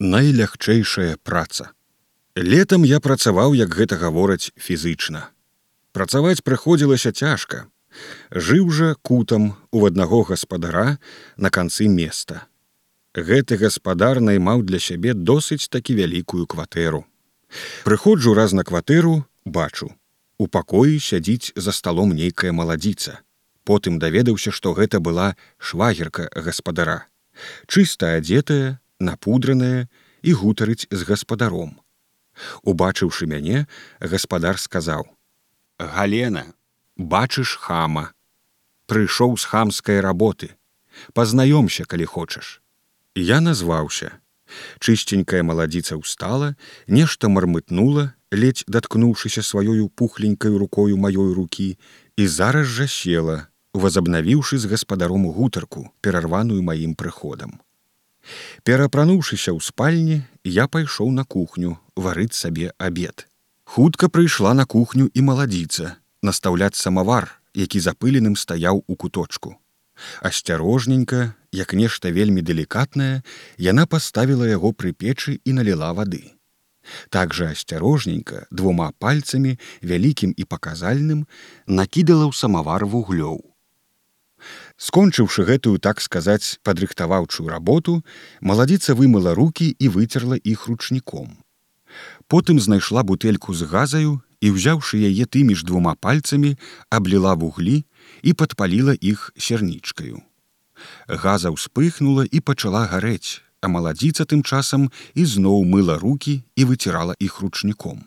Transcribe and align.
Найлягчэйшая 0.00 1.16
праца. 1.24 1.72
Летам 2.36 2.84
я 2.86 3.00
працаваў, 3.00 3.54
як 3.58 3.74
гэта 3.74 3.98
гавораць 3.98 4.54
фізычна. 4.54 5.34
Працаваць 5.90 6.46
прыходзілася 6.46 7.10
цяжка. 7.10 7.66
Жыў 8.30 8.70
жа 8.70 8.94
кутам 9.02 9.58
у 9.72 9.82
аднаго 9.90 10.22
гаспадара 10.22 11.02
на 11.36 11.50
канцы 11.50 11.88
места. 11.90 12.46
Гэты 13.10 13.58
гаспадар 13.58 14.22
наймаў 14.22 14.62
для 14.62 14.78
сябе 14.78 15.18
досыць 15.18 15.66
такі 15.66 15.98
вялікую 15.98 16.46
кватэру. 16.46 17.02
Прыходжу 17.82 18.38
раз 18.38 18.54
на 18.54 18.62
кватэру, 18.62 19.26
бачу. 19.44 19.90
У 20.38 20.46
пакоі 20.46 21.02
сядзіць 21.02 21.50
за 21.56 21.72
сталом 21.74 22.14
нейкая 22.14 22.52
маладзіца. 22.54 23.18
Потым 23.66 23.98
даведаўся, 23.98 24.54
што 24.54 24.78
гэта 24.78 25.00
была 25.02 25.34
швагерка 25.58 26.30
гаспадара. 26.38 27.10
Чыста 27.66 28.14
адзетая, 28.14 28.78
напудраная 29.00 29.88
і 30.22 30.32
гутарыць 30.32 30.86
з 30.90 31.02
гаспадаром. 31.08 31.78
Убачыўшы 32.62 33.26
мяне, 33.26 33.66
гаспадар 34.00 34.58
сказаў: 34.58 35.06
«Галена, 35.78 36.54
бачыш 36.96 37.56
хама, 37.56 38.12
прыйшоў 38.86 39.36
з 39.38 39.44
хамскай 39.44 40.00
работы, 40.00 40.54
пазнаёмся, 41.12 41.84
калі 41.84 42.04
хочаш. 42.04 42.62
Я 43.14 43.40
назваўся. 43.40 44.18
Чысценькая 44.80 45.42
маладзіца 45.44 45.98
ўстала, 46.00 46.56
нешта 46.88 47.28
мармытнула, 47.28 48.14
ледзь 48.32 48.64
даткнуўшыся 48.66 49.44
сваёю 49.44 49.88
пухленькай 49.92 50.56
рукою 50.56 50.96
маёй 50.96 51.34
рукі 51.36 51.76
і 52.16 52.24
зараз 52.26 52.66
жа 52.66 52.88
села, 52.88 53.36
возабнавіўшы 53.74 54.58
з 54.58 54.72
гаспадаром 54.72 55.28
гутарку, 55.28 55.92
перарваную 56.00 56.62
маім 56.62 56.94
прыходам. 56.94 57.60
Перапрануўшыся 58.62 59.52
ў 59.52 59.60
спальні, 59.62 60.22
я 60.44 60.68
пайшоў 60.68 61.10
на 61.12 61.24
кухню 61.24 61.78
варыць 61.96 62.36
сабе 62.36 62.72
абед. 62.78 63.26
Хутка 63.64 64.08
прыйшла 64.08 64.54
на 64.54 64.64
кухню 64.64 65.10
і 65.12 65.20
маладзіца, 65.20 65.96
настаўляць 66.22 66.76
самавар, 66.76 67.28
які 67.54 67.80
запыленым 67.80 68.36
стаяў 68.36 68.84
у 68.86 68.96
куточку. 68.96 69.56
Асцярожненька, 70.22 71.34
як 71.52 71.74
нешта 71.74 72.12
вельмі 72.12 72.42
далікатнае, 72.42 73.22
яна 73.58 73.86
паставіла 73.86 74.48
яго 74.48 74.72
пры 74.72 74.92
печы 74.92 75.40
і 75.44 75.52
наліла 75.58 75.92
вады. 75.92 76.38
Так 77.10 77.34
жа 77.34 77.52
асцярожненька 77.52 78.46
двума 78.50 78.92
пальцамі, 78.98 79.58
вялікім 79.82 80.32
і 80.36 80.44
паказальным, 80.44 81.26
накідала 81.66 82.28
ў 82.28 82.32
самавар 82.32 82.86
вуглёў. 82.86 83.47
Скончыўшы 84.78 85.42
гэтую 85.42 85.78
так 85.82 86.00
сказаць 86.00 86.62
падрыхтаваўчую 86.62 87.48
работу, 87.50 87.98
маладзіца 88.40 88.94
вымыла 88.94 89.34
руки 89.34 89.74
і 89.74 89.90
выцерла 89.90 90.38
іх 90.38 90.70
ручніком. 90.70 91.42
Потым 92.30 92.60
знайшла 92.62 93.02
бутэльку 93.02 93.54
з 93.58 93.66
газаю 93.66 94.22
і, 94.38 94.54
ўзяўшы 94.54 95.02
яе 95.02 95.26
тымі 95.26 95.58
ж 95.58 95.66
двума 95.66 95.98
пальцамі, 95.98 96.54
абліла 96.94 97.34
вуглі 97.34 97.82
і 98.22 98.32
падпаліла 98.38 98.94
іх 98.94 99.34
сернічкаю. 99.34 100.22
Газа 101.10 101.50
ўспыхнула 101.50 102.22
і 102.30 102.38
пачала 102.38 102.86
гарэць, 102.86 103.42
а 103.58 103.66
маладзіца 103.66 104.30
тым 104.30 104.46
часам 104.46 104.94
ізноў 105.18 105.66
мыла 105.66 105.98
руки 105.98 106.46
і 106.54 106.70
выцірала 106.70 107.18
іх 107.18 107.42
ручніком. 107.42 108.06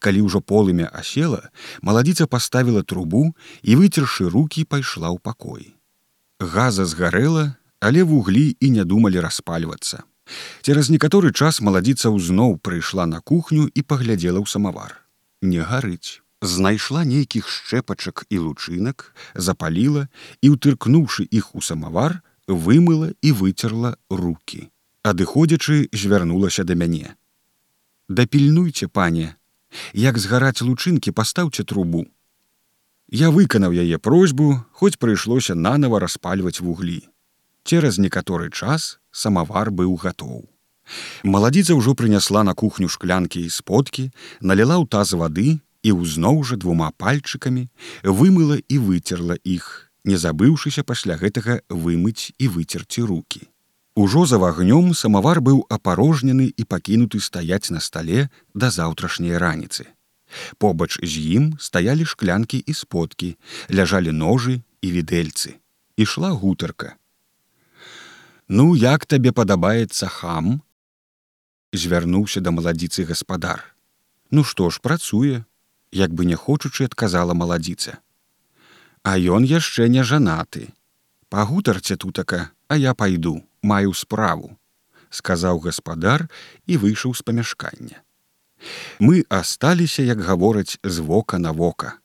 Калі 0.00 0.24
ўжо 0.24 0.40
полымя 0.40 0.88
асела, 0.88 1.52
маладзіца 1.84 2.24
паставіла 2.24 2.80
трубу 2.80 3.36
і, 3.60 3.76
выцершы 3.76 4.32
руки, 4.32 4.64
пайшла 4.64 5.12
ў 5.12 5.20
пакой. 5.20 5.75
Газа 6.40 6.84
згарэла, 6.84 7.56
але 7.80 8.02
вуглі 8.02 8.56
і 8.60 8.70
не 8.70 8.84
думалі 8.84 9.20
распальвацца. 9.20 10.04
Цераз 10.60 10.90
некаторы 10.90 11.32
час 11.32 11.62
маладзіца 11.62 12.10
ўзноў 12.12 12.58
прыйшла 12.58 13.06
на 13.06 13.20
кухню 13.20 13.70
і 13.72 13.80
паглядзела 13.80 14.42
ў 14.42 14.46
самавар. 14.50 15.06
Не 15.40 15.64
гарыць. 15.64 16.20
Знайшла 16.42 17.04
нейкіх 17.08 17.48
шчэпачак 17.48 18.26
і 18.28 18.38
лучынак, 18.44 19.16
запаліла 19.34 20.08
і, 20.42 20.52
утыркнуўшы 20.52 21.24
іх 21.24 21.54
у 21.56 21.64
самавар, 21.64 22.20
вымыла 22.46 23.16
і 23.22 23.32
выцерла 23.32 23.96
руки. 24.10 24.68
Адыходзячы 25.06 25.88
звярнулася 25.92 26.64
да 26.68 26.74
мяне. 26.74 27.16
Дапільнуйце, 28.08 28.88
пане, 28.88 29.36
як 29.94 30.18
згараць 30.18 30.60
лучынкі, 30.60 31.16
пастаўце 31.16 31.64
трубу. 31.64 32.06
Я 33.08 33.30
выканаў 33.30 33.70
яе 33.70 33.98
просьбу, 34.02 34.66
хоць 34.72 34.98
прыйшлося 34.98 35.54
нанова 35.54 36.00
распальваць 36.02 36.58
вуглі. 36.60 37.06
Цераз 37.62 37.98
некаторы 38.02 38.50
час 38.50 38.98
самавар 39.14 39.70
быў 39.70 39.94
гатоў. 39.94 40.50
Маладзіца 41.22 41.74
ўжо 41.78 41.94
прынясла 41.94 42.42
на 42.42 42.54
кухню 42.54 42.88
шклянкі 42.90 43.42
і 43.46 43.50
сподкі, 43.50 44.10
наліла 44.40 44.82
ў 44.82 44.90
таз 44.90 45.14
вады 45.14 45.62
і 45.86 45.90
ўзноў 45.94 46.42
жа 46.42 46.58
двума 46.58 46.90
пальчыкамі 46.98 47.70
вымыла 48.02 48.58
і 48.58 48.78
выцерла 48.82 49.38
іх, 49.42 49.90
не 50.02 50.18
забыўшыся 50.18 50.82
пасля 50.82 51.14
гэтага 51.14 51.62
вымыць 51.70 52.34
і 52.38 52.50
выцерці 52.50 53.06
руки. 53.06 53.46
Ужо 53.94 54.26
за 54.26 54.38
вагнём 54.42 54.94
самавар 54.94 55.40
быў 55.40 55.62
апарожнены 55.70 56.50
і 56.50 56.62
пакінуты 56.66 57.22
стаяць 57.22 57.70
на 57.70 57.80
стале 57.80 58.28
да 58.54 58.70
заўтрашняй 58.70 59.38
раніцы. 59.38 59.86
Побач 60.58 60.98
з 61.02 61.18
ім 61.36 61.56
стаялі 61.60 62.04
шклянкі 62.04 62.58
і 62.58 62.72
сподкі, 62.72 63.36
ляжалі 63.70 64.12
ножы 64.12 64.60
і 64.82 64.92
відэльцы. 64.92 65.58
Ішла 65.96 66.30
гутарка. 66.30 66.96
Ну, 68.48 68.76
як 68.76 69.06
табе 69.06 69.32
падабаецца 69.32 70.06
хам? 70.06 70.62
Звярнуўся 71.74 72.40
да 72.40 72.54
маладзіцы 72.54 73.02
гаспадар. 73.04 73.74
Ну 74.30 74.44
што 74.44 74.70
ж 74.70 74.78
працуе, 74.82 75.42
як 75.90 76.14
бы 76.14 76.24
не 76.24 76.36
хочучы 76.36 76.86
адказала 76.86 77.34
маладзіца. 77.34 77.98
А 79.02 79.18
ён 79.18 79.42
яшчэ 79.42 79.88
не 79.88 80.02
жанаты. 80.02 80.70
Пагутарце 81.28 81.96
тутака, 81.96 82.50
а 82.68 82.76
я 82.76 82.94
пайду, 82.94 83.42
маю 83.62 83.94
справу, 83.94 84.54
сказаў 85.10 85.58
гаспадар 85.66 86.28
і 86.66 86.78
выйшаў 86.78 87.14
з 87.14 87.22
памяшкання. 87.22 88.05
Мы 88.98 89.24
асталіся, 89.28 90.02
як 90.02 90.20
гавораць 90.20 90.78
з 90.84 90.98
вока 90.98 91.38
на 91.38 91.52
вока. 91.52 91.98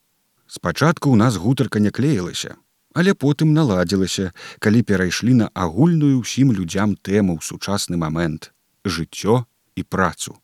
Спачатку 0.47 1.11
ў 1.11 1.15
нас 1.15 1.39
гутарка 1.39 1.79
не 1.79 1.91
клеілася, 1.91 2.59
але 2.93 3.13
потым 3.15 3.55
наладзілася, 3.55 4.31
калі 4.59 4.83
перайшлі 4.83 5.33
на 5.33 5.47
агульную 5.53 6.19
ўсім 6.19 6.51
людзям 6.51 6.99
тэму 6.99 7.39
ў 7.39 7.41
сучасны 7.41 7.95
момент 7.95 8.51
жыццё 8.83 9.47
і 9.79 9.83
працу. 9.83 10.35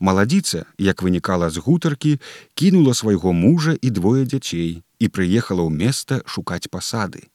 Маладзіца, 0.00 0.64
як 0.78 1.02
вынікала 1.02 1.50
з 1.50 1.58
гутаркі, 1.58 2.20
кінула 2.54 2.94
свайго 2.94 3.32
мужа 3.32 3.74
і 3.80 3.90
двое 3.90 4.24
дзяцей 4.28 4.84
і 5.00 5.06
прыехала 5.08 5.64
ў 5.66 5.70
места 5.72 6.22
шукаць 6.26 6.68
пасады. 6.70 7.26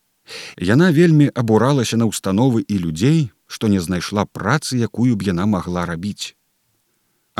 Яна 0.56 0.94
вельмі 0.94 1.28
абуралася 1.34 1.98
на 1.98 2.06
ўстановы 2.06 2.64
і 2.64 2.76
людзей, 2.78 3.32
што 3.50 3.68
не 3.68 3.82
знайшла 3.82 4.26
працы, 4.26 4.78
якую 4.78 5.18
б 5.18 5.26
яна 5.34 5.50
магла 5.50 5.86
рабіць. 5.90 6.38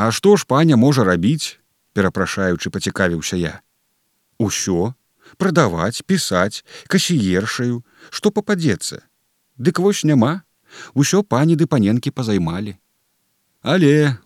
А 0.00 0.08
што 0.16 0.36
ж 0.40 0.48
паня 0.48 0.76
можа 0.80 1.04
рабіць, 1.04 1.60
перапрашаючы 1.92 2.70
пацікавіўся 2.72 3.36
я. 3.36 3.52
Усё, 4.40 4.94
прадаваць, 5.36 6.00
пісаць, 6.08 6.64
касіершаю, 6.88 7.84
што 8.08 8.32
пападзецца. 8.32 9.04
Дык 9.60 9.82
вось 9.84 10.00
няма, 10.08 10.32
усё 10.94 11.20
пані 11.20 11.58
ды 11.60 11.68
паненкі 11.68 12.14
пазаймалі. 12.16 12.74
Але 13.60 14.16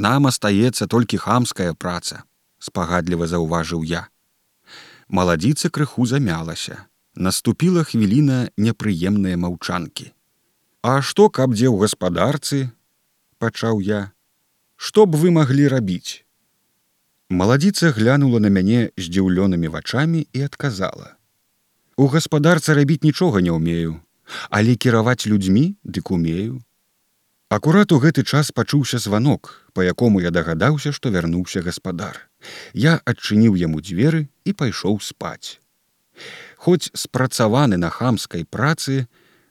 нам 0.00 0.32
астаецца 0.32 0.88
толькі 0.88 1.20
хамская 1.20 1.76
праца, 1.76 2.24
спагадліва 2.56 3.28
заўважыў 3.28 3.84
я. 3.84 4.08
Маладзіца 5.12 5.68
крыху 5.68 6.08
замялася. 6.08 6.88
Наступіла 7.12 7.84
хвіліна 7.84 8.48
непрыемныя 8.56 9.36
маўчанкі. 9.36 10.12
А 10.80 11.02
што 11.02 11.28
каб 11.28 11.52
дзе 11.52 11.68
ў 11.68 11.84
гаспадарцы, 11.84 12.70
пачаў 13.36 13.84
я, 13.84 14.08
Што 14.78 15.06
б 15.10 15.18
вы 15.18 15.34
маглі 15.34 15.66
рабіць? 15.74 16.22
Маладзіца 17.28 17.90
глянула 17.96 18.38
на 18.38 18.48
мяне 18.48 18.94
здзіўлёнымі 18.94 19.68
вачамі 19.74 20.22
і 20.32 20.42
адказала: 20.46 21.18
«У 22.02 22.06
гаспадарца 22.06 22.78
рабіць 22.78 23.02
нічога 23.02 23.42
не 23.42 23.50
ўмею, 23.50 23.98
але 24.54 24.76
кіраваць 24.78 25.26
людзьмі 25.26 25.74
дык 25.82 26.14
умею. 26.14 26.62
Акурат 27.50 27.90
у 27.90 27.98
гэты 27.98 28.22
час 28.22 28.52
пачуўся 28.54 29.02
званок, 29.02 29.50
па 29.74 29.82
якому 29.82 30.22
я 30.22 30.30
дагадаўся, 30.30 30.92
што 30.92 31.10
вярнуўся 31.10 31.64
гаспадар. 31.66 32.30
Я 32.72 33.00
адчыніў 33.02 33.58
яму 33.58 33.82
дзверы 33.82 34.28
і 34.44 34.52
пайшоў 34.52 35.00
спаць. 35.02 35.58
Хоць 36.54 36.92
спрацаваны 36.94 37.82
на 37.82 37.90
хамскай 37.90 38.46
працы, 38.46 39.08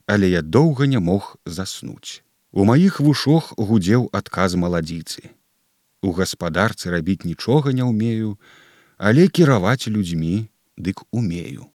але 0.08 0.32
я 0.32 0.42
доўга 0.42 0.88
не 0.88 1.04
мог 1.04 1.36
заснуць. 1.44 2.24
У 2.58 2.64
маіх 2.66 2.96
вушох 3.06 3.52
гудзеў 3.70 4.06
адказ 4.18 4.56
маладзіцы. 4.58 5.30
У 6.02 6.10
гаспадарцы 6.20 6.90
рабіць 6.90 7.22
нічога 7.30 7.74
не 7.80 7.86
ўмею, 7.86 8.32
але 8.98 9.26
кіраваць 9.30 9.86
людзьмі 9.86 10.50
дык 10.74 11.04
умею. 11.14 11.70